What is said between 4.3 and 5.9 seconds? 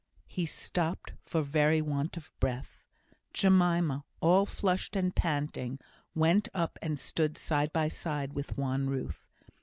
flushed and panting,